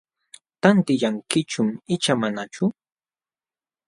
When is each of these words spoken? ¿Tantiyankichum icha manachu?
¿Tantiyankichum 0.63 1.69
icha 1.93 2.13
manachu? 2.21 2.65